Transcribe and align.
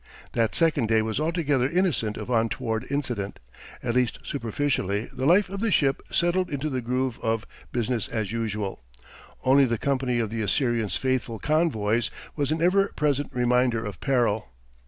That 0.31 0.55
second 0.55 0.87
day 0.87 1.03
was 1.03 1.19
altogether 1.19 1.69
innocent 1.69 2.17
of 2.17 2.31
untoward 2.31 2.87
incident. 2.89 3.37
At 3.83 3.93
least 3.93 4.17
superficially 4.23 5.07
the 5.13 5.27
life 5.27 5.47
of 5.47 5.59
the 5.59 5.69
ship 5.69 6.01
settled 6.09 6.49
into 6.49 6.71
the 6.71 6.81
groove 6.81 7.19
of 7.21 7.45
"business 7.71 8.07
as 8.07 8.31
usual." 8.31 8.79
Only 9.43 9.65
the 9.65 9.77
company 9.77 10.17
of 10.17 10.31
the 10.31 10.41
Assyrian's 10.41 10.95
faithful 10.95 11.37
convoys 11.37 12.09
was 12.35 12.51
an 12.51 12.63
ever 12.63 12.87
present 12.95 13.29
reminder 13.31 13.85
of 13.85 13.99
peril. 13.99 14.49